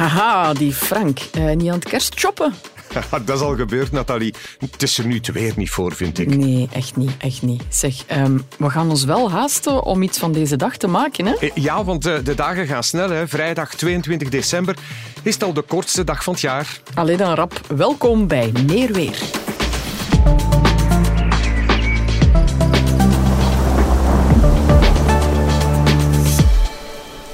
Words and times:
Haha, 0.00 0.52
die 0.52 0.72
Frank. 0.72 1.20
Uh, 1.38 1.54
niet 1.54 1.68
aan 1.68 1.74
het 1.74 1.88
kerstshoppen? 1.88 2.54
dat 3.24 3.36
is 3.36 3.42
al 3.42 3.56
gebeurd, 3.56 3.92
Nathalie. 3.92 4.34
Het 4.58 4.82
is 4.82 4.98
er 4.98 5.06
nu 5.06 5.20
te 5.20 5.32
weer 5.32 5.52
niet 5.56 5.70
voor, 5.70 5.94
vind 5.94 6.18
ik. 6.18 6.36
Nee, 6.36 6.68
echt 6.72 6.96
niet. 6.96 7.10
Echt 7.18 7.42
niet. 7.42 7.62
Zeg, 7.68 7.94
um, 8.16 8.46
we 8.58 8.70
gaan 8.70 8.90
ons 8.90 9.04
wel 9.04 9.30
haasten 9.30 9.82
om 9.82 10.02
iets 10.02 10.18
van 10.18 10.32
deze 10.32 10.56
dag 10.56 10.76
te 10.76 10.86
maken, 10.86 11.26
hè? 11.26 11.34
Eh, 11.34 11.50
ja, 11.54 11.84
want 11.84 12.06
uh, 12.06 12.14
de 12.24 12.34
dagen 12.34 12.66
gaan 12.66 12.82
snel. 12.82 13.10
Hè. 13.10 13.28
Vrijdag 13.28 13.74
22 13.74 14.28
december 14.28 14.76
is 15.22 15.34
het 15.34 15.42
al 15.42 15.52
de 15.52 15.62
kortste 15.62 16.04
dag 16.04 16.24
van 16.24 16.32
het 16.32 16.42
jaar. 16.42 16.80
Allee 16.94 17.16
dan, 17.16 17.34
rap. 17.34 17.60
Welkom 17.68 18.26
bij 18.26 18.52
Meer 18.66 18.92
Weer. 18.92 19.39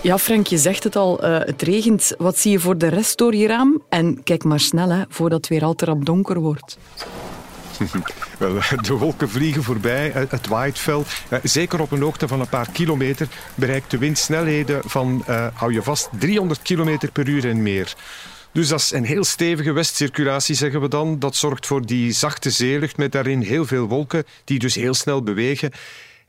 Ja, 0.06 0.18
Frank, 0.18 0.46
je 0.46 0.58
zegt 0.58 0.84
het 0.84 0.96
al, 0.96 1.24
uh, 1.24 1.38
het 1.38 1.62
regent. 1.62 2.14
Wat 2.18 2.38
zie 2.38 2.50
je 2.50 2.58
voor 2.58 2.78
de 2.78 2.88
rest 2.88 3.18
door 3.18 3.34
je 3.34 3.46
raam? 3.46 3.82
En 3.88 4.22
kijk 4.22 4.44
maar 4.44 4.60
snel, 4.60 4.88
hè, 4.88 5.02
voordat 5.08 5.38
het 5.38 5.48
weer 5.48 5.64
al 5.64 5.74
te 5.74 5.84
rap 5.84 6.04
donker 6.04 6.40
wordt. 6.40 6.78
De 8.86 8.96
wolken 8.98 9.28
vliegen 9.28 9.62
voorbij, 9.62 10.12
het 10.28 10.46
waait 10.46 10.78
fel. 10.78 11.04
Eh, 11.28 11.38
zeker 11.42 11.80
op 11.80 11.90
een 11.90 12.00
hoogte 12.00 12.28
van 12.28 12.40
een 12.40 12.48
paar 12.48 12.70
kilometer 12.72 13.28
bereikt 13.54 13.90
de 13.90 13.98
wind 13.98 14.18
snelheden 14.18 14.80
van, 14.84 15.24
hou 15.52 15.72
je 15.72 15.82
vast, 15.82 16.08
300 16.18 16.62
km 16.62 16.98
per 17.12 17.28
uur 17.28 17.48
en 17.48 17.62
meer. 17.62 17.94
Dus 18.52 18.68
dat 18.68 18.80
is 18.80 18.92
een 18.92 19.04
heel 19.04 19.24
stevige 19.24 19.72
westcirculatie, 19.72 20.54
zeggen 20.54 20.80
we 20.80 20.88
dan. 20.88 21.18
Dat 21.18 21.36
zorgt 21.36 21.66
voor 21.66 21.86
die 21.86 22.12
zachte 22.12 22.50
zeelucht 22.50 22.96
met 22.96 23.12
daarin 23.12 23.40
heel 23.40 23.66
veel 23.66 23.86
wolken 23.86 24.24
die 24.44 24.58
dus 24.58 24.74
heel 24.74 24.94
snel 24.94 25.22
bewegen. 25.22 25.70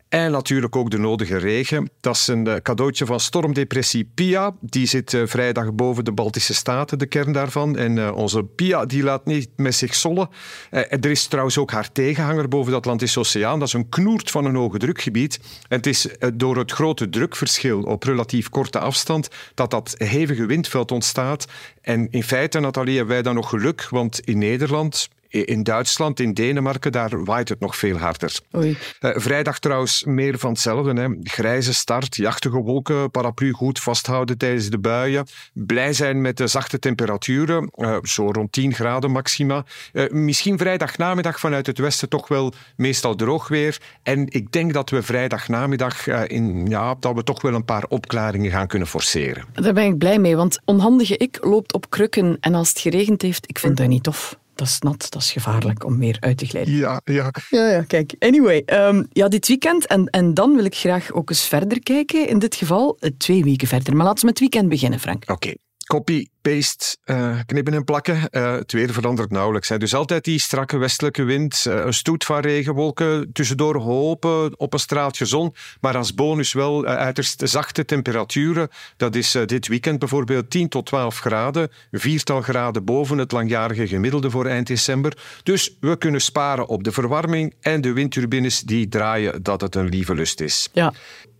En 0.10 0.32
natuurlijk 0.32 0.76
ook 0.76 0.90
de 0.90 0.98
nodige 0.98 1.38
regen. 1.38 1.90
Dat 2.00 2.16
is 2.16 2.28
een 2.28 2.48
eh, 2.48 2.56
cadeautje 2.56 3.06
van 3.06 3.20
stormdepressie 3.20 4.12
Pia. 4.14 4.56
Die 4.62 4.86
zit 4.86 5.14
eh, 5.14 5.22
vrijdag 5.26 5.74
boven 5.74 6.06
de 6.06 6.12
Baltische 6.12 6.54
Staten, 6.54 7.00
de 7.00 7.06
kern 7.06 7.32
daarvan. 7.32 7.78
En 7.78 7.98
uh, 7.98 8.16
onze 8.16 8.44
Pia 8.44 8.86
die 8.86 9.04
laat 9.04 9.26
niet 9.26 9.50
met 9.56 9.76
zich 9.76 9.96
zollen. 9.96 10.30
Er 10.70 11.06
is 11.06 11.28
trouwens 11.28 11.58
ook 11.58 11.72
haar 11.72 11.92
tegenhanger 11.92 12.48
boven 12.48 12.72
de 12.72 12.78
Atlantische 12.78 13.20
Oceaan. 13.20 13.60
Dat 13.60 13.68
is 13.68 13.74
een 13.74 13.90
knoert 13.90 14.32
van 14.32 14.46
een 14.46 14.56
hoge 14.56 14.78
drukgebied. 14.78 15.40
En 15.68 15.78
het 15.78 15.86
is 15.86 16.08
door 16.34 16.58
het 16.58 16.72
grote 16.72 17.10
drukverschil 17.10 17.82
op 17.82 18.04
relatief 18.04 18.50
korte 18.50 18.80
afstand 18.80 19.28
dat 19.54 19.72
dat 19.72 19.96
hevige 19.98 20.46
windveld 20.46 20.92
ontstaat. 20.92 21.46
En 21.82 22.08
in 22.12 22.24
feite, 22.24 22.60
Nathalie, 22.60 22.96
hebben 22.96 23.14
wij 23.14 23.24
dan 23.24 23.36
nog 23.36 23.50
geluk, 23.50 23.88
want 23.90 24.20
in 24.20 24.38
Nederland 24.38 25.10
in 25.30 25.64
Duitsland, 25.64 26.20
in 26.20 26.34
Denemarken, 26.34 26.92
daar 26.92 27.24
waait 27.24 27.50
het 27.50 27.60
nog 27.60 27.76
veel 27.76 27.98
harder. 27.98 28.40
Oei. 28.56 28.78
Uh, 29.02 29.12
vrijdag 29.16 29.60
trouwens 29.60 30.04
meer 30.04 30.40
van 30.40 30.50
hetzelfde. 30.50 31.02
Hè. 31.02 31.08
Grijze 31.24 31.74
start, 31.74 32.16
jachtige 32.16 32.58
wolken, 32.58 33.12
paraplu 33.12 33.52
goed 33.52 33.80
vasthouden 33.80 34.38
tijdens 34.38 34.70
de 34.70 34.80
buien. 34.80 35.28
Blij 35.54 35.94
zijn 35.94 36.22
met 36.22 36.38
de 36.38 36.48
zachte 36.48 36.80
temperaturen, 36.80 37.72
uh, 37.76 37.98
zo 38.04 38.32
rond 38.32 38.52
10 38.52 38.74
graden 38.74 39.12
maxima. 39.12 39.66
Uh, 39.94 40.10
misschien 40.10 40.58
vrijdagnamiddag 40.58 41.40
vanuit 41.40 41.66
het 41.66 41.78
westen 41.78 42.10
toch 42.10 42.28
wel 42.28 42.54
meestal 42.76 43.16
droog 43.16 43.48
weer. 43.48 43.78
En 44.04 44.26
ik 44.30 44.52
denk 44.52 44.74
dat 44.74 44.90
we 44.90 45.02
vrijdagnamiddag 45.02 46.08
in, 46.08 46.66
ja, 46.66 46.96
dat 47.00 47.16
we 47.16 47.24
toch 47.24 47.42
wel 47.42 47.54
een 47.54 47.66
paar 47.66 47.86
opklaringen 47.88 48.52
gaan 48.52 48.68
kunnen 48.68 48.88
forceren. 48.88 49.46
Daar 49.54 49.74
ben 49.74 49.86
ik 49.86 49.98
blij 49.98 50.20
mee, 50.20 50.36
want 50.36 50.60
onhandige 50.66 51.18
ik 51.18 51.38
loopt 51.42 51.74
op 51.74 51.90
krukken 51.90 52.38
en 52.40 52.56
als 52.56 52.70
het 52.70 52.80
geregend 52.80 53.22
heeft, 53.22 53.50
ik 53.50 53.60
vind 53.60 53.78
dat 53.78 53.88
niet 53.88 54.04
tof 54.04 54.38
dat 54.58 54.68
is 54.68 54.80
nat, 54.80 55.08
dat 55.10 55.22
is 55.22 55.32
gevaarlijk 55.32 55.86
om 55.86 55.98
meer 55.98 56.18
uit 56.20 56.38
te 56.38 56.46
glijden. 56.46 56.74
Ja, 56.74 57.02
ja. 57.04 57.32
Ja, 57.50 57.70
ja 57.70 57.82
kijk. 57.82 58.16
Anyway, 58.20 58.64
um, 58.66 59.08
ja, 59.12 59.28
dit 59.28 59.48
weekend. 59.48 59.86
En, 59.86 60.06
en 60.06 60.34
dan 60.34 60.56
wil 60.56 60.66
ik 60.66 60.76
graag 60.76 61.12
ook 61.12 61.30
eens 61.30 61.48
verder 61.48 61.84
kijken. 61.84 62.28
In 62.28 62.40
dit 62.40 62.56
geval 62.56 62.98
eh, 63.00 63.12
twee 63.18 63.44
weken 63.44 63.68
verder. 63.68 63.96
Maar 63.96 64.06
laten 64.06 64.20
we 64.20 64.26
met 64.26 64.40
het 64.40 64.50
weekend 64.50 64.70
beginnen, 64.70 65.00
Frank. 65.00 65.30
Oké. 65.30 65.54
Copy, 65.88 66.28
paste, 66.42 66.98
uh, 67.06 67.40
knippen 67.46 67.74
en 67.74 67.84
plakken. 67.84 68.28
Uh, 68.32 68.52
het 68.52 68.72
weer 68.72 68.94
verandert 68.94 69.32
nauwelijks. 69.32 69.70
Hè. 69.70 69.78
Dus 69.78 69.94
altijd 69.94 70.24
die 70.24 70.40
strakke 70.40 70.78
westelijke 70.78 71.24
wind, 71.24 71.66
uh, 71.68 71.86
een 71.86 71.94
stoet 71.94 72.26
van 72.26 72.40
regenwolken, 72.40 73.30
tussendoor 73.34 73.76
hopen 73.76 74.60
op 74.60 74.74
een 74.74 74.80
straaltje 74.80 75.26
zon. 75.26 75.54
Maar 75.82 75.98
als 75.98 76.14
bonus 76.14 76.54
wel 76.54 76.86
uiterst 76.86 77.42
zachte 77.46 77.86
temperaturen. 77.86 78.70
Dat 78.98 79.16
is 79.16 79.32
dit 79.46 79.68
weekend 79.68 80.00
bijvoorbeeld 80.00 80.50
10 80.50 80.70
tot 80.70 80.86
12 80.86 81.20
graden, 81.20 81.72
viertal 81.92 82.42
graden 82.42 82.86
boven 82.86 83.18
het 83.18 83.32
langjarige 83.32 83.88
gemiddelde 83.88 84.30
voor 84.30 84.46
eind 84.46 84.68
december. 84.68 85.18
Dus 85.44 85.78
we 85.80 85.98
kunnen 85.98 86.22
sparen 86.22 86.68
op 86.68 86.84
de 86.84 86.92
verwarming 86.92 87.54
en 87.62 87.82
de 87.82 87.94
windturbines 87.94 88.62
die 88.62 88.88
draaien 88.88 89.44
dat 89.44 89.62
het 89.62 89.76
een 89.76 89.90
lieve 89.90 90.16
lust 90.16 90.42
is. 90.42 90.70
Ja. 90.74 90.94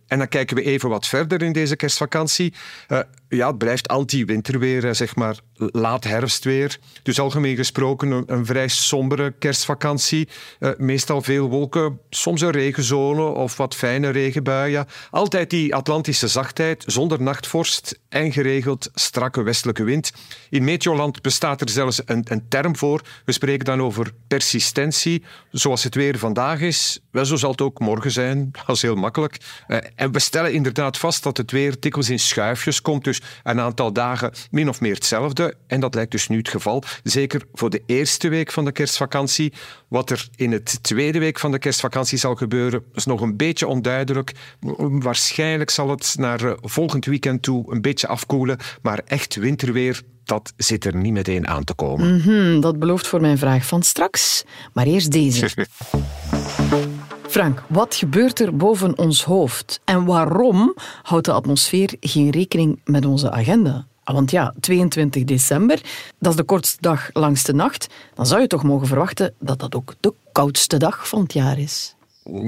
En 0.08 0.18
dan 0.18 0.28
kijken 0.28 0.56
we 0.56 0.62
even 0.62 0.88
wat 0.88 1.06
verder 1.06 1.42
in 1.42 1.52
deze 1.52 1.76
kerstvakantie. 1.76 2.54
Uh, 2.88 2.98
ja, 3.28 3.46
het 3.46 3.58
blijft 3.58 3.88
anti-winterweer, 3.88 4.94
zeg 4.94 5.16
maar 5.16 5.36
laat 5.54 6.04
herfstweer. 6.04 6.78
Dus 7.02 7.20
algemeen 7.20 7.56
gesproken 7.56 8.24
een, 8.26 8.46
vrij 8.46 8.68
sombere 8.68 9.34
kerstvakantie. 9.38 10.28
Uh, 10.60 10.70
meestal 10.76 11.22
veel 11.22 11.48
wolken, 11.48 12.00
soms 12.10 12.40
een 12.40 12.50
regenzone 12.50 13.22
of 13.22 13.56
wat 13.56 13.74
fijne 13.74 14.08
regenbuien. 14.08 14.86
Altijd 15.10 15.50
die 15.50 15.74
Atlantische 15.74 16.28
zachtheid, 16.28 16.84
zonder 16.86 17.22
nachtvorst 17.22 17.98
en 18.08 18.32
geregeld 18.32 18.90
strakke 18.94 19.42
westelijke 19.42 19.82
wind. 19.82 20.12
In 20.50 20.64
Meteoland 20.64 21.22
bestaat 21.22 21.60
er 21.60 21.68
zelfs 21.68 22.02
een, 22.04 22.24
een 22.28 22.48
term 22.48 22.76
voor. 22.76 23.02
We 23.24 23.32
spreken 23.32 23.64
dan 23.64 23.82
over 23.82 24.12
persistentie. 24.28 25.24
Zoals 25.50 25.84
het 25.84 25.94
weer 25.94 26.18
vandaag 26.18 26.60
is, 26.60 27.00
wel 27.10 27.24
zo 27.24 27.36
zal 27.36 27.50
het 27.50 27.60
ook 27.60 27.78
morgen 27.78 28.10
zijn. 28.10 28.50
Dat 28.66 28.76
is 28.76 28.82
heel 28.82 28.94
makkelijk. 28.94 29.36
Uh, 29.68 29.78
en 29.98 30.12
we 30.12 30.18
stellen 30.18 30.52
inderdaad 30.52 30.98
vast 30.98 31.22
dat 31.22 31.36
het 31.36 31.50
weer 31.50 31.76
dikwijls 31.80 32.10
in 32.10 32.18
schuifjes 32.18 32.82
komt. 32.82 33.04
Dus 33.04 33.22
een 33.42 33.60
aantal 33.60 33.92
dagen 33.92 34.32
min 34.50 34.68
of 34.68 34.80
meer 34.80 34.94
hetzelfde. 34.94 35.54
En 35.66 35.80
dat 35.80 35.94
lijkt 35.94 36.10
dus 36.10 36.28
nu 36.28 36.36
het 36.36 36.48
geval. 36.48 36.82
Zeker 37.02 37.42
voor 37.52 37.70
de 37.70 37.82
eerste 37.86 38.28
week 38.28 38.52
van 38.52 38.64
de 38.64 38.72
kerstvakantie. 38.72 39.52
Wat 39.88 40.10
er 40.10 40.28
in 40.36 40.52
het 40.52 40.82
tweede 40.82 41.18
week 41.18 41.38
van 41.38 41.50
de 41.50 41.58
kerstvakantie 41.58 42.18
zal 42.18 42.34
gebeuren, 42.34 42.84
is 42.94 43.04
nog 43.04 43.20
een 43.20 43.36
beetje 43.36 43.66
onduidelijk. 43.66 44.32
Waarschijnlijk 44.78 45.70
zal 45.70 45.90
het 45.90 46.14
naar 46.18 46.44
eh, 46.44 46.52
volgend 46.60 47.04
weekend 47.04 47.42
toe 47.42 47.72
een 47.72 47.80
beetje 47.80 48.06
afkoelen. 48.06 48.58
Maar 48.82 49.00
echt 49.04 49.34
winterweer, 49.34 50.02
dat 50.24 50.52
zit 50.56 50.84
er 50.84 50.96
niet 50.96 51.12
meteen 51.12 51.48
aan 51.48 51.64
te 51.64 51.74
komen. 51.74 52.14
Mm 52.14 52.20
-hmm, 52.20 52.60
dat 52.60 52.78
belooft 52.78 53.06
voor 53.06 53.20
mijn 53.20 53.38
vraag 53.38 53.66
van 53.66 53.82
straks. 53.82 54.44
Maar 54.72 54.86
eerst 54.86 55.12
deze. 55.12 55.48
Frank, 57.38 57.62
wat 57.68 57.94
gebeurt 57.94 58.40
er 58.40 58.56
boven 58.56 58.98
ons 58.98 59.24
hoofd? 59.24 59.80
En 59.84 60.04
waarom 60.04 60.74
houdt 61.02 61.24
de 61.24 61.32
atmosfeer 61.32 61.96
geen 62.00 62.30
rekening 62.30 62.80
met 62.84 63.04
onze 63.04 63.30
agenda? 63.30 63.86
Ah, 64.04 64.14
want 64.14 64.30
ja, 64.30 64.54
22 64.60 65.24
december, 65.24 65.80
dat 66.18 66.30
is 66.30 66.36
de 66.36 66.44
kortste 66.44 66.76
dag 66.80 67.10
langs 67.12 67.42
de 67.42 67.54
nacht. 67.54 67.86
Dan 68.14 68.26
zou 68.26 68.40
je 68.40 68.46
toch 68.46 68.62
mogen 68.62 68.86
verwachten 68.86 69.34
dat 69.38 69.58
dat 69.58 69.74
ook 69.74 69.94
de 70.00 70.14
koudste 70.32 70.76
dag 70.76 71.08
van 71.08 71.22
het 71.22 71.32
jaar 71.32 71.58
is. 71.58 71.94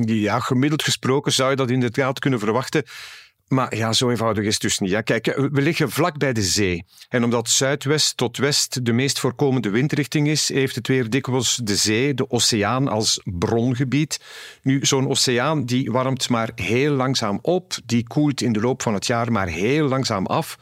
Ja, 0.05 0.41
gemiddeld 0.41 0.83
gesproken 0.83 1.33
zou 1.33 1.51
je 1.51 1.57
dat 1.57 1.71
inderdaad 1.71 2.19
kunnen 2.19 2.39
verwachten. 2.39 2.85
Maar 3.51 3.77
ja, 3.77 3.93
zo 3.93 4.11
eenvoudig 4.11 4.45
is 4.45 4.53
het 4.53 4.63
dus 4.63 4.79
niet. 4.79 4.91
Ja, 4.91 5.01
kijk, 5.01 5.27
we 5.53 5.63
liggen 5.63 5.91
vlak 5.91 6.19
bij 6.19 6.33
de 6.33 6.43
zee. 6.43 6.85
En 7.09 7.25
omdat 7.25 7.49
zuidwest 7.49 8.17
tot 8.17 8.37
west 8.37 8.85
de 8.85 8.93
meest 8.93 9.19
voorkomende 9.19 9.71
windrichting 9.71 10.29
is, 10.29 10.49
heeft 10.49 10.75
het 10.75 10.87
weer 10.87 11.11
dikwijls 11.11 11.61
de 11.63 11.77
zee, 11.77 12.15
de 12.15 12.31
oceaan, 12.31 12.89
als 12.89 13.21
brongebied. 13.25 14.21
Nu, 14.63 14.79
zo'n 14.87 15.09
oceaan 15.09 15.65
die 15.65 15.91
warmt 15.91 16.29
maar 16.29 16.51
heel 16.55 16.93
langzaam 16.93 17.39
op, 17.43 17.75
die 17.85 18.07
koelt 18.07 18.41
in 18.41 18.53
de 18.53 18.61
loop 18.61 18.83
van 18.83 18.95
het 18.95 19.07
jaar 19.07 19.33
maar 19.33 19.49
heel 19.49 19.89
langzaam 19.89 20.27
af. 20.27 20.59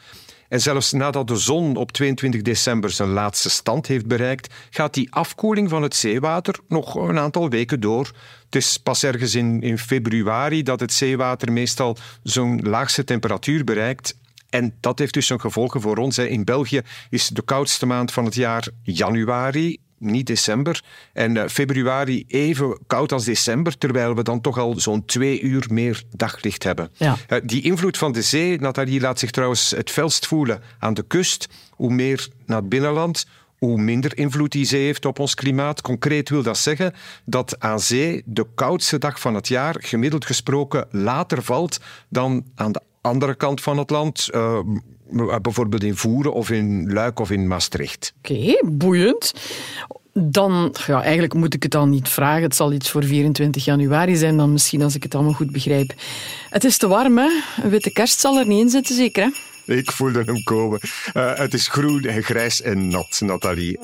En 0.49 0.61
zelfs 0.61 0.91
nadat 0.91 1.27
de 1.27 1.35
zon 1.35 1.75
op 1.75 1.91
22 1.91 2.41
december 2.41 2.89
zijn 2.89 3.09
laatste 3.09 3.49
stand 3.49 3.87
heeft 3.87 4.05
bereikt, 4.05 4.53
gaat 4.69 4.93
die 4.93 5.13
afkoeling 5.13 5.69
van 5.69 5.81
het 5.81 5.95
zeewater 5.95 6.55
nog 6.67 6.95
een 6.95 7.19
aantal 7.19 7.49
weken 7.49 7.79
door. 7.79 8.11
Het 8.45 8.55
is 8.55 8.77
pas 8.77 9.03
ergens 9.03 9.35
in, 9.35 9.77
februari 9.77 10.63
dat 10.63 10.79
het 10.79 10.93
zeewater 10.93 11.51
meestal 11.51 11.97
zo'n 12.23 12.61
laagste 12.61 13.03
temperatuur 13.03 13.63
bereikt. 13.63 14.17
En 14.49 14.75
dat 14.79 14.99
heeft 14.99 15.13
dus 15.13 15.27
zijn 15.27 15.41
gevolgen 15.41 15.81
voor 15.81 15.97
ons. 15.97 16.17
In 16.17 16.43
België 16.43 16.81
is 17.09 17.27
de 17.27 17.41
koudste 17.41 17.85
maand 17.85 18.11
van 18.11 18.25
het 18.25 18.35
jaar 18.35 18.67
januari 18.81 19.77
niet 19.99 20.27
december. 20.27 20.83
En 21.13 21.35
uh, 21.35 21.47
februari 21.47 22.23
even 22.27 22.79
koud 22.87 23.11
als 23.11 23.25
december, 23.25 23.77
terwijl 23.77 24.15
we 24.15 24.23
dan 24.23 24.41
toch 24.41 24.57
al 24.57 24.79
zo'n 24.79 25.05
twee 25.05 25.41
uur 25.41 25.65
meer 25.71 26.03
daglicht 26.15 26.63
hebben. 26.63 26.91
Ja. 26.93 27.17
Uh, 27.29 27.39
die 27.43 27.61
invloed 27.61 27.97
van 27.97 28.11
de 28.11 28.21
zee, 28.21 28.59
Nathalie, 28.59 28.99
laat 28.99 29.19
zich 29.19 29.31
trouwens 29.31 29.71
het 29.71 29.89
felst 29.89 30.27
voelen 30.27 30.61
aan 30.79 30.93
de 30.93 31.03
kust. 31.03 31.47
Hoe 31.69 31.93
meer 31.93 32.27
naar 32.45 32.59
het 32.59 32.69
binnenland, 32.69 33.25
hoe 33.57 33.81
minder 33.81 34.17
invloed 34.17 34.51
die 34.51 34.65
zee 34.65 34.83
heeft 34.83 35.05
op 35.05 35.19
ons 35.19 35.33
klimaat. 35.33 35.81
Concreet 35.81 36.29
wil 36.29 36.43
dat 36.43 36.57
zeggen 36.57 36.93
dat 37.25 37.59
aan 37.59 37.79
zee 37.79 38.21
de 38.25 38.45
koudste 38.55 38.97
dag 38.97 39.19
van 39.19 39.35
het 39.35 39.47
jaar 39.47 39.75
gemiddeld 39.79 40.25
gesproken 40.25 40.87
later 40.91 41.43
valt 41.43 41.79
dan 42.09 42.45
aan 42.55 42.71
de 42.71 42.81
andere 43.01 43.35
kant 43.35 43.61
van 43.61 43.77
het 43.77 43.89
land. 43.89 44.29
Uh, 44.31 44.59
bijvoorbeeld 45.41 45.83
in 45.83 45.95
Voeren 45.95 46.33
of 46.33 46.49
in 46.49 46.93
Luik 46.93 47.19
of 47.19 47.31
in 47.31 47.47
Maastricht. 47.47 48.13
Oké, 48.17 48.33
okay, 48.33 48.61
boeiend. 48.65 49.33
Dan, 50.13 50.75
ja, 50.87 51.01
eigenlijk 51.01 51.33
moet 51.33 51.53
ik 51.53 51.63
het 51.63 51.71
dan 51.71 51.89
niet 51.89 52.09
vragen. 52.09 52.43
Het 52.43 52.55
zal 52.55 52.73
iets 52.73 52.89
voor 52.89 53.03
24 53.03 53.65
januari 53.65 54.15
zijn 54.15 54.37
dan 54.37 54.51
misschien, 54.51 54.81
als 54.81 54.95
ik 54.95 55.03
het 55.03 55.15
allemaal 55.15 55.33
goed 55.33 55.51
begrijp. 55.51 55.93
Het 56.49 56.63
is 56.63 56.77
te 56.77 56.87
warm, 56.87 57.17
hè? 57.17 57.29
Een 57.63 57.69
witte 57.69 57.91
kerst 57.91 58.19
zal 58.19 58.39
er 58.39 58.47
niet 58.47 58.59
in 58.59 58.69
zitten, 58.69 58.95
zeker, 58.95 59.23
hè? 59.23 59.29
Ik 59.75 59.91
voelde 59.91 60.23
hem 60.23 60.43
komen. 60.43 60.79
Uh, 61.13 61.35
het 61.35 61.53
is 61.53 61.67
groen 61.67 62.03
en 62.03 62.23
grijs 62.23 62.61
en 62.61 62.87
nat, 62.87 63.21
Nathalie. 63.25 63.79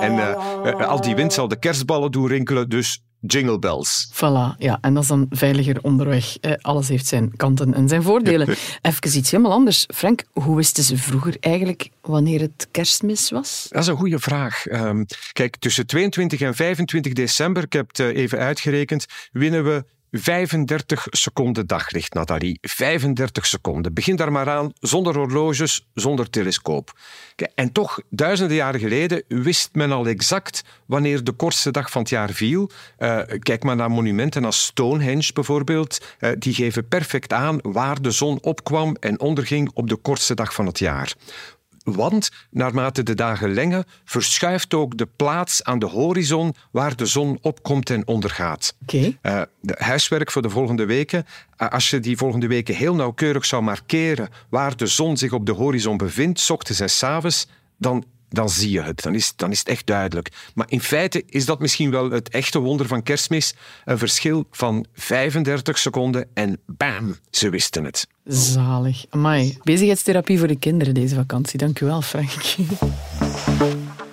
En 0.00 0.12
uh, 0.14 0.88
al 0.88 1.00
die 1.00 1.14
wind 1.14 1.32
zal 1.32 1.48
de 1.48 1.58
kerstballen 1.58 2.12
doen 2.12 2.26
rinkelen, 2.26 2.68
dus 2.68 3.02
Jingle 3.20 3.58
bells. 3.58 4.10
Voilà, 4.14 4.56
ja. 4.58 4.78
En 4.80 4.94
dat 4.94 5.02
is 5.02 5.08
dan 5.08 5.26
veiliger 5.30 5.82
onderweg. 5.82 6.36
alles 6.60 6.88
heeft 6.88 7.06
zijn 7.06 7.36
kanten 7.36 7.74
en 7.74 7.88
zijn 7.88 8.02
voordelen. 8.02 8.48
Even 8.82 9.16
iets 9.18 9.30
helemaal 9.30 9.52
anders. 9.52 9.86
Frank, 9.94 10.24
hoe 10.32 10.56
wisten 10.56 10.82
ze 10.82 10.96
vroeger 10.96 11.36
eigenlijk 11.40 11.90
wanneer 12.00 12.40
het 12.40 12.68
kerstmis 12.70 13.30
was? 13.30 13.66
Dat 13.70 13.82
is 13.82 13.88
een 13.88 13.96
goede 13.96 14.18
vraag. 14.18 14.66
Um, 14.66 15.06
kijk, 15.32 15.56
tussen 15.56 15.86
22 15.86 16.40
en 16.40 16.54
25 16.54 17.12
december, 17.12 17.62
ik 17.62 17.72
heb 17.72 17.88
het 17.88 17.98
even 17.98 18.38
uitgerekend, 18.38 19.06
winnen 19.32 19.64
we 19.64 19.84
35 20.10 21.06
seconden 21.10 21.66
daglicht, 21.66 22.14
Nathalie. 22.14 22.58
35 22.60 23.46
seconden. 23.46 23.94
Begin 23.94 24.16
daar 24.16 24.32
maar 24.32 24.48
aan, 24.48 24.72
zonder 24.80 25.16
horloges, 25.16 25.86
zonder 25.94 26.30
telescoop. 26.30 26.98
En 27.54 27.72
toch, 27.72 28.00
duizenden 28.10 28.56
jaren 28.56 28.80
geleden 28.80 29.22
wist 29.28 29.68
men 29.72 29.92
al 29.92 30.06
exact 30.06 30.64
wanneer 30.86 31.24
de 31.24 31.32
kortste 31.32 31.70
dag 31.70 31.90
van 31.90 32.00
het 32.00 32.10
jaar 32.10 32.30
viel. 32.30 32.70
Uh, 32.98 33.20
kijk 33.38 33.62
maar 33.62 33.76
naar 33.76 33.90
monumenten 33.90 34.44
als 34.44 34.64
Stonehenge 34.64 35.32
bijvoorbeeld. 35.32 36.16
Uh, 36.20 36.30
die 36.38 36.54
geven 36.54 36.88
perfect 36.88 37.32
aan 37.32 37.58
waar 37.62 38.02
de 38.02 38.10
zon 38.10 38.42
opkwam 38.42 38.96
en 39.00 39.20
onderging 39.20 39.70
op 39.74 39.88
de 39.88 39.96
kortste 39.96 40.34
dag 40.34 40.54
van 40.54 40.66
het 40.66 40.78
jaar. 40.78 41.14
Want 41.94 42.30
naarmate 42.50 43.02
de 43.02 43.14
dagen 43.14 43.52
lengen, 43.52 43.84
verschuift 44.04 44.74
ook 44.74 44.96
de 44.96 45.08
plaats 45.16 45.64
aan 45.64 45.78
de 45.78 45.86
horizon 45.86 46.54
waar 46.70 46.96
de 46.96 47.06
zon 47.06 47.38
opkomt 47.40 47.90
en 47.90 48.06
ondergaat. 48.06 48.74
Okay. 48.82 49.18
Uh, 49.22 49.40
eh, 49.40 49.42
de 49.60 49.74
huiswerk 49.78 50.30
voor 50.30 50.42
de 50.42 50.50
volgende 50.50 50.84
weken. 50.86 51.26
Uh, 51.58 51.68
als 51.68 51.90
je 51.90 52.00
die 52.00 52.16
volgende 52.16 52.46
weken 52.46 52.74
heel 52.74 52.94
nauwkeurig 52.94 53.44
zou 53.44 53.62
markeren 53.62 54.28
waar 54.48 54.76
de 54.76 54.86
zon 54.86 55.16
zich 55.16 55.32
op 55.32 55.46
de 55.46 55.52
horizon 55.52 55.96
bevindt, 55.96 56.40
s 56.40 56.50
ochtends 56.50 56.80
en 56.80 56.90
s 56.90 57.02
avonds, 57.02 57.48
dan 57.76 58.04
dan 58.28 58.48
zie 58.48 58.70
je 58.70 58.82
het. 58.82 59.02
Dan 59.02 59.14
is, 59.14 59.32
dan 59.36 59.50
is 59.50 59.58
het 59.58 59.68
echt 59.68 59.86
duidelijk. 59.86 60.28
Maar 60.54 60.66
in 60.68 60.80
feite 60.80 61.22
is 61.26 61.44
dat 61.44 61.60
misschien 61.60 61.90
wel 61.90 62.10
het 62.10 62.28
echte 62.28 62.58
wonder 62.58 62.86
van 62.86 63.02
kerstmis. 63.02 63.54
Een 63.84 63.98
verschil 63.98 64.46
van 64.50 64.86
35 64.94 65.78
seconden 65.78 66.28
en 66.34 66.58
bam, 66.66 67.16
ze 67.30 67.50
wisten 67.50 67.84
het. 67.84 68.06
Zalig. 68.24 69.04
Amai. 69.10 69.58
Bezigheidstherapie 69.62 70.38
voor 70.38 70.48
de 70.48 70.58
kinderen 70.58 70.94
deze 70.94 71.14
vakantie. 71.14 71.58
Dank 71.58 71.80
u 71.80 71.86
wel, 71.86 72.02
Frank. 72.02 72.30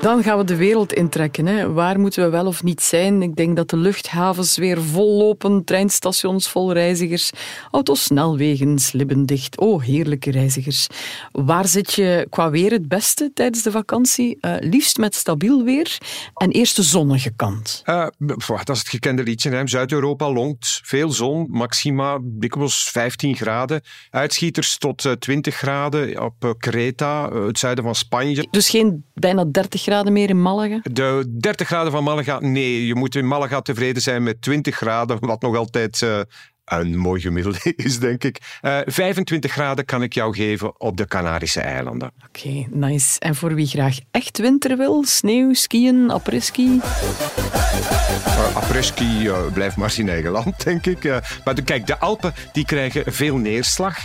Dan 0.06 0.24
gaan 0.24 0.38
we 0.38 0.44
de 0.44 0.56
wereld 0.56 0.94
intrekken. 0.94 1.46
Hè. 1.46 1.74
Waar 1.74 2.00
moeten 2.00 2.24
we 2.24 2.30
wel 2.30 2.46
of 2.46 2.64
niet 2.64 2.82
zijn? 2.82 3.22
Ik 3.22 3.36
denk 3.36 3.56
dat 3.56 3.70
de 3.70 3.78
luchthavens 3.78 4.58
weer 4.58 4.84
vol 4.84 5.18
lopen, 5.18 5.64
treinstations 5.64 6.50
vol 6.50 6.74
reizigers, 6.74 7.32
auto's 7.72 8.04
snelwegen 8.04 8.80
slibben 8.80 9.26
dicht. 9.26 9.58
Oh, 9.58 9.84
heerlijke 9.84 10.32
reizigers. 10.32 10.88
Waar 11.32 11.68
zit 11.68 11.94
je 11.94 12.28
qua 12.30 12.50
weer 12.50 12.72
het 12.72 12.88
beste 12.88 13.32
tijdens 13.34 13.64
de 13.64 13.72
vakantie? 13.72 14.38
Uh, 14.42 14.56
liefst 14.60 14.98
met 14.98 15.16
stabiel 15.16 15.64
weer 15.64 15.98
en 16.34 16.52
eerst 16.52 16.76
de 16.76 16.84
zonnige 16.84 17.32
kant. 17.36 17.82
Uh, 17.86 18.08
dat 18.18 18.70
is 18.70 18.80
het 18.80 18.90
gekende 18.90 19.24
liedje. 19.24 19.62
Zuid-Europa 19.66 20.32
longt 20.32 20.80
veel 20.84 21.10
zon, 21.10 21.48
maxima 21.50 22.20
dikwijls 22.22 22.90
15 22.92 23.36
graden. 23.36 23.82
Uitschieters 24.10 24.78
tot 24.78 25.16
20 25.20 25.54
eh, 25.54 25.60
graden 25.60 26.22
op 26.24 26.56
Kreta, 26.58 27.32
het 27.32 27.60
zuiden 27.60 27.84
van 27.84 27.96
Spanje. 27.96 28.48
Dus 28.52 28.70
geen 28.70 29.05
bijna 29.16 29.46
30 29.46 29.82
graden 29.82 30.14
meer 30.14 30.30
in 30.30 30.42
Malaga? 30.42 30.80
De 30.84 31.36
30 31.40 31.68
graden 31.68 31.92
van 31.92 32.04
Malaga, 32.04 32.40
nee. 32.40 32.86
Je 32.86 32.96
moet 32.96 33.16
in 33.16 33.28
Malaga 33.28 33.62
tevreden 33.62 34.02
zijn 34.02 34.24
met 34.24 34.42
20 34.42 34.76
graden, 34.76 35.18
wat 35.20 35.42
nog 35.42 35.56
altijd 35.56 36.02
uh, 36.02 36.20
een 36.66 36.98
mooi 36.98 37.22
gemiddelde 37.22 37.74
is, 37.76 38.00
denk 38.00 38.24
ik. 38.24 38.58
Uh, 38.62 38.80
eh, 38.80 38.84
25 38.88 39.52
graden 39.52 39.86
kan 39.86 40.04
ik 40.04 40.14
jou 40.14 40.36
geven 40.36 40.80
op 40.80 40.98
de 40.98 41.06
Canarische 41.08 41.62
eilanden. 41.62 42.12
Oké, 42.28 42.48
okay, 42.48 42.68
nice. 42.72 43.20
En 43.20 43.36
voor 43.36 43.56
wie 43.56 43.68
graag 43.68 43.98
echt 44.12 44.38
winter 44.38 44.78
wil, 44.78 45.04
sneeuw, 45.04 45.54
skiën, 45.54 46.10
après-ski? 46.12 46.80
Uh, 48.26 48.56
après-ski 48.56 49.28
uh, 49.28 49.38
blijft 49.54 49.78
maar 49.78 49.94
in 49.98 50.10
eigen 50.10 50.32
land, 50.32 50.64
denk 50.64 50.86
ik. 50.86 51.04
maar 51.46 51.56
de, 51.56 51.64
kijk, 51.64 51.88
de 51.88 51.98
Alpen 51.98 52.34
die 52.52 52.66
krijgen 52.66 53.14
veel 53.14 53.38
neerslag. 53.38 53.98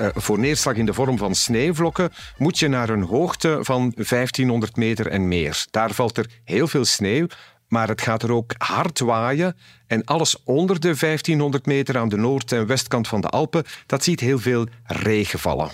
Eh, 0.00 0.08
voor 0.14 0.38
neerslag 0.38 0.74
in 0.74 0.86
de 0.86 0.94
vorm 0.94 1.18
van 1.18 1.34
sneeuwvlokken 1.34 2.10
moet 2.36 2.58
je 2.58 2.68
naar 2.68 2.88
een 2.88 3.02
hoogte 3.02 3.58
van 3.60 3.92
1500 3.96 4.76
meter 4.76 5.06
en 5.06 5.28
meer. 5.28 5.64
Daar 5.70 5.90
valt 5.90 6.18
er 6.18 6.30
heel 6.44 6.68
veel 6.68 6.84
sneeuw, 6.84 7.26
maar 7.70 7.88
het 7.88 8.00
gaat 8.00 8.22
er 8.22 8.32
ook 8.32 8.54
hard 8.58 8.98
waaien. 8.98 9.56
En 9.86 10.04
alles 10.04 10.36
onder 10.44 10.80
de 10.80 10.94
1500 10.94 11.66
meter 11.66 11.98
aan 11.98 12.08
de 12.08 12.16
noord- 12.16 12.52
en 12.52 12.66
westkant 12.66 13.08
van 13.08 13.20
de 13.20 13.28
Alpen, 13.28 13.64
dat 13.86 14.04
ziet 14.04 14.20
heel 14.20 14.38
veel 14.38 14.66
regen 14.84 15.38
vallen. 15.38 15.70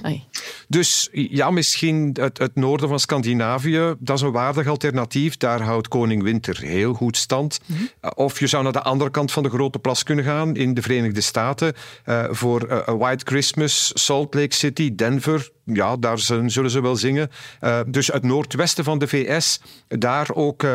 Dus 0.68 1.08
ja, 1.12 1.50
misschien 1.50 2.16
het, 2.20 2.38
het, 2.38 2.54
noorden 2.54 2.88
van 2.88 3.00
Scandinavië, 3.00 3.94
dat 3.98 4.16
is 4.16 4.22
een 4.22 4.32
waardig 4.32 4.66
alternatief. 4.66 5.36
Daar 5.36 5.60
houdt 5.60 5.88
koning 5.88 6.22
Winter 6.22 6.60
heel 6.60 6.94
goed 6.94 7.16
stand. 7.16 7.60
Mhm. 7.66 7.82
Eh, 8.00 8.10
of 8.14 8.38
je 8.38 8.46
zou 8.46 8.62
naar 8.62 8.72
de 8.72 8.82
andere 8.82 9.10
kant 9.10 9.32
van 9.32 9.42
de 9.42 9.48
grote 9.48 9.78
plas 9.78 10.02
kunnen 10.02 10.24
gaan, 10.24 10.56
in 10.56 10.74
de 10.74 10.82
Verenigde 10.82 11.20
Staten, 11.20 11.74
uh, 12.06 12.24
voor 12.30 12.68
uh, 12.70 12.78
White 12.98 13.24
Christmas, 13.24 13.90
Salt 13.94 14.34
Lake 14.34 14.54
City, 14.54 14.94
Denver, 14.94 15.50
ja, 15.64 15.96
daar 15.96 16.18
zullen 16.18 16.70
ze 16.70 16.80
wel 16.80 16.96
zingen. 16.96 17.30
Uh, 17.60 17.80
dus 17.86 18.06
het 18.06 18.22
noordwesten 18.22 18.84
van 18.84 18.98
de 18.98 19.08
VS, 19.08 19.60
daar 19.88 20.28
ook 20.34 20.66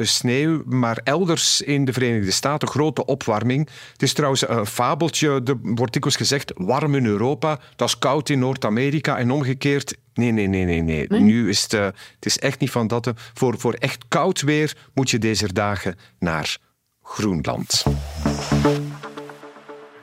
sneeuw. 0.00 0.62
Maar 0.70 1.00
elders 1.04 1.60
in 1.60 1.84
de 1.84 1.92
Verenigde 1.92 2.30
Staten 2.30 2.68
grote 2.68 3.04
opwarming. 3.04 3.68
Het 3.92 4.02
is 4.02 4.12
trouwens 4.12 4.48
een 4.48 4.66
fabeltje, 4.66 5.40
er 5.44 5.56
wordt 5.62 5.92
dikwijls 5.92 6.18
gezegd, 6.18 6.52
warm 6.54 6.94
in 6.94 7.06
Europa, 7.06 7.58
dat 7.76 7.88
is 7.88 7.98
koud 7.98 8.28
in 8.28 8.38
Noord-Amerika 8.38 9.18
en 9.18 9.30
omgekeerd. 9.30 9.96
Nee, 10.14 10.30
nee, 10.30 10.46
nee, 10.46 10.64
nee, 10.64 10.82
nee. 10.82 11.20
Nu 11.20 11.48
is 11.48 11.62
het, 11.62 11.72
het 11.72 11.94
is 12.26 12.38
echt 12.38 12.60
niet 12.60 12.70
van 12.70 12.86
dat. 12.86 13.12
Voor, 13.34 13.58
voor 13.58 13.72
echt 13.72 14.04
koud 14.08 14.40
weer 14.40 14.76
moet 14.94 15.10
je 15.10 15.18
deze 15.18 15.52
dagen 15.52 15.96
naar 16.18 16.56
Groenland. 17.02 17.84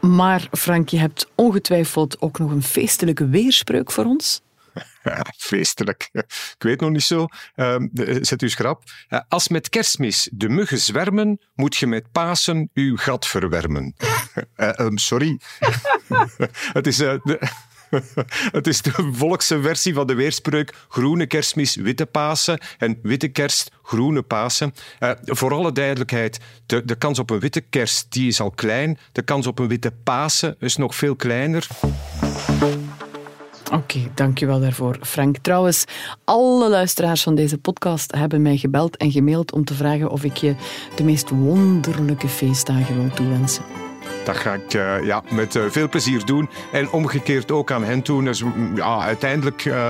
Maar 0.02 0.48
Frank, 0.52 0.90
je 0.90 0.98
hebt 0.98 1.28
ongetwijfeld 1.36 2.22
ook 2.22 2.40
nog 2.40 2.52
een 2.52 2.64
feestelijke 2.64 3.28
weerspreuk 3.28 3.92
voor 3.92 4.06
ons. 4.06 4.42
Feestelijk. 5.38 6.10
Ik 6.12 6.56
weet 6.58 6.80
nog 6.80 6.90
niet 6.90 7.04
zo. 7.04 7.28
Uh, 7.56 7.76
zet 8.22 8.42
u 8.42 8.50
schrap. 8.50 8.84
Uh, 9.10 9.20
als 9.28 9.48
met 9.48 9.70
kerstmis 9.70 10.30
de 10.32 10.50
muggen 10.50 10.80
zwermen, 10.80 11.40
moet 11.56 11.76
je 11.76 11.88
met 11.88 12.12
Pasen 12.12 12.70
uw 12.74 12.98
gat 12.98 13.28
verwermen. 13.28 13.96
uh, 14.58 14.70
um, 14.86 14.98
sorry. 14.98 15.40
Het 16.74 16.88
is... 16.88 16.98
De, 16.98 17.40
het 18.52 18.68
is 18.68 18.82
de 18.82 19.10
volkse 19.14 19.62
versie 19.62 19.94
van 19.94 20.08
de 20.08 20.14
weerspreuk 20.14 20.74
groene 20.90 21.26
kerstmis, 21.26 21.76
witte 21.76 22.06
Pasen 22.06 22.60
en 22.78 23.00
witte 23.02 23.28
kerst, 23.28 23.72
groene 23.84 24.22
Pasen. 24.22 24.74
Voor 25.24 25.54
alle 25.54 25.72
duidelijkheid, 25.72 26.40
de, 26.66 26.86
de 26.86 26.96
kans 26.96 27.20
op 27.20 27.30
een 27.30 27.40
witte 27.40 27.62
kerst 27.62 28.06
die 28.10 28.28
is 28.28 28.40
al 28.40 28.52
klein. 28.52 28.98
De 29.12 29.22
kans 29.22 29.48
op 29.48 29.60
een 29.60 29.68
witte 29.68 29.92
Pasen 30.04 30.56
is 30.60 30.76
nog 30.76 30.96
veel 30.96 31.16
kleiner. 31.16 31.68
Oké, 33.68 33.76
okay, 33.76 34.12
dankjewel 34.14 34.60
daarvoor, 34.60 34.98
Frank. 35.02 35.38
Trouwens, 35.38 35.86
alle 36.24 36.70
luisteraars 36.70 37.24
van 37.24 37.36
deze 37.36 37.58
podcast 37.58 38.16
hebben 38.16 38.42
mij 38.42 38.58
gebeld 38.58 38.98
en 38.98 39.12
gemaild 39.12 39.52
om 39.52 39.66
te 39.66 39.74
vragen 39.74 40.10
of 40.10 40.24
ik 40.24 40.38
je 40.38 40.56
de 40.96 41.04
meest 41.04 41.30
wonderlijke 41.30 42.28
feestdagen 42.28 42.96
wil 43.02 43.10
toewensen. 43.14 43.64
Dat 44.24 44.38
ga 44.38 44.54
ik 44.54 44.74
uh, 44.74 45.06
ja, 45.06 45.24
met 45.30 45.56
uh, 45.56 45.64
veel 45.70 45.90
plezier 45.90 46.26
doen. 46.26 46.50
En 46.72 46.92
omgekeerd 46.92 47.52
ook 47.52 47.72
aan 47.72 47.84
hen 47.84 48.04
doen. 48.04 48.26
Dus, 48.26 48.44
mm, 48.44 48.76
ja, 48.76 49.00
uiteindelijk, 49.00 49.66
uh, 49.66 49.90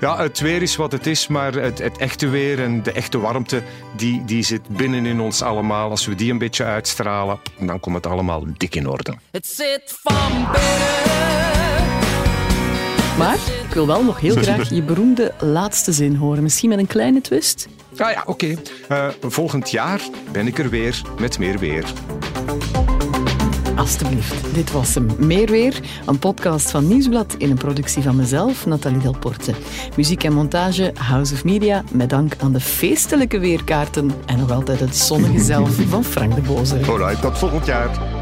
ja, 0.00 0.22
het 0.22 0.40
weer 0.40 0.62
is 0.62 0.76
wat 0.76 0.92
het 0.92 1.06
is, 1.06 1.26
maar 1.26 1.52
het, 1.52 1.78
het, 1.78 1.96
echte 1.96 2.28
weer 2.28 2.62
en 2.62 2.82
de 2.82 2.92
echte 2.92 3.18
warmte, 3.18 3.62
die, 3.96 4.24
die 4.24 4.42
zit 4.42 4.68
binnen 4.68 5.06
in 5.06 5.20
ons 5.20 5.42
allemaal. 5.42 5.90
Als 5.90 6.06
we 6.06 6.14
die 6.14 6.30
een 6.30 6.38
beetje 6.38 6.64
uitstralen, 6.64 7.40
dan 7.58 7.80
komt 7.80 7.96
het 7.96 8.06
allemaal 8.06 8.44
dik 8.56 8.74
in 8.74 8.88
orde. 8.88 9.14
Het 9.30 9.46
zit 9.46 9.98
van 10.02 10.48
binnen. 10.52 11.81
Maar 13.18 13.38
ik 13.68 13.74
wil 13.74 13.86
wel 13.86 14.04
nog 14.04 14.20
heel 14.20 14.36
graag 14.42 14.70
je 14.70 14.82
beroemde 14.82 15.32
laatste 15.40 15.92
zin 15.92 16.16
horen. 16.16 16.42
Misschien 16.42 16.68
met 16.68 16.78
een 16.78 16.86
kleine 16.86 17.20
twist? 17.20 17.68
Ah 17.96 18.10
ja, 18.10 18.22
oké. 18.26 18.56
Okay. 18.88 19.08
Uh, 19.08 19.14
volgend 19.20 19.70
jaar 19.70 20.00
ben 20.32 20.46
ik 20.46 20.58
er 20.58 20.70
weer 20.70 21.02
met 21.18 21.38
meer 21.38 21.58
weer. 21.58 21.84
Alsjeblieft, 23.76 24.54
dit 24.54 24.72
was 24.72 24.94
hem. 24.94 25.08
Meer 25.18 25.50
weer, 25.50 25.80
een 26.06 26.18
podcast 26.18 26.70
van 26.70 26.88
Nieuwsblad 26.88 27.34
in 27.38 27.50
een 27.50 27.56
productie 27.56 28.02
van 28.02 28.16
mezelf, 28.16 28.66
Nathalie 28.66 28.98
Delporte. 28.98 29.52
Muziek 29.96 30.24
en 30.24 30.32
montage, 30.32 30.92
House 30.98 31.34
of 31.34 31.44
Media, 31.44 31.84
met 31.90 32.10
dank 32.10 32.34
aan 32.38 32.52
de 32.52 32.60
feestelijke 32.60 33.38
weerkaarten 33.38 34.10
en 34.26 34.38
nog 34.38 34.50
altijd 34.50 34.80
het 34.80 34.96
zonnige 34.96 35.40
zelf 35.40 35.70
van 35.88 36.04
Frank 36.04 36.34
de 36.34 36.40
Boze. 36.40 36.76
Alright, 36.86 37.20
tot 37.20 37.38
volgend 37.38 37.66
jaar. 37.66 38.21